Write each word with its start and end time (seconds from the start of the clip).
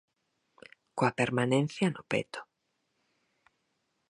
Coa 0.97 1.15
permanencia 1.19 1.87
no 1.91 2.03
peto. 2.11 2.39